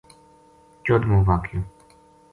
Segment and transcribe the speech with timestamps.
[0.83, 1.61] چودھمو واقعو